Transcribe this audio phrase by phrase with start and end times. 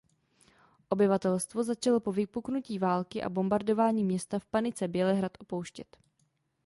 [0.89, 5.97] Obyvatelstvo začalo po vypuknutí války a bombardování města v panice Bělehrad opouštět.